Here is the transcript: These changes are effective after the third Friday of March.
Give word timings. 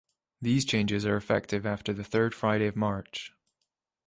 These 0.41 0.65
changes 0.65 1.05
are 1.05 1.15
effective 1.15 1.63
after 1.63 1.93
the 1.93 2.03
third 2.03 2.33
Friday 2.33 2.65
of 2.65 2.75
March. 2.75 3.33